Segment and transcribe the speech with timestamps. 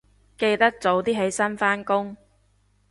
[0.35, 2.17] 記得早啲起身返工